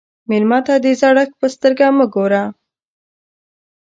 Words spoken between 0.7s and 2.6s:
د زړښت په سترګه مه ګوره.